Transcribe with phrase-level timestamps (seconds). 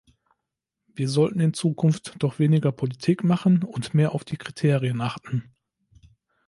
[0.95, 5.53] Wir sollten in Zukunft doch weniger Politik machen und mehr auf die Kriterien achten.